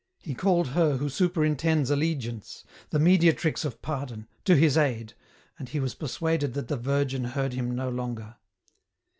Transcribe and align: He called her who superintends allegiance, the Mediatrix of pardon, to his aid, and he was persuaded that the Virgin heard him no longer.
He 0.17 0.33
called 0.33 0.69
her 0.69 0.97
who 0.97 1.09
superintends 1.09 1.91
allegiance, 1.91 2.63
the 2.89 2.97
Mediatrix 2.97 3.63
of 3.63 3.83
pardon, 3.83 4.27
to 4.45 4.55
his 4.55 4.75
aid, 4.75 5.13
and 5.59 5.69
he 5.69 5.79
was 5.79 5.93
persuaded 5.93 6.55
that 6.55 6.69
the 6.69 6.75
Virgin 6.77 7.23
heard 7.25 7.53
him 7.53 7.75
no 7.75 7.87
longer. 7.87 8.37